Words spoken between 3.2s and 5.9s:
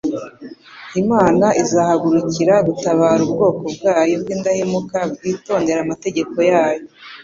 ubwoko bwayo bw'indahemuka bwitondera